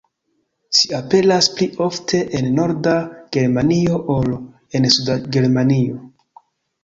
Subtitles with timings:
[0.75, 2.95] Ĝi aperas pli ofte en norda
[3.37, 4.33] Germanio ol
[4.79, 6.01] en suda Germanio.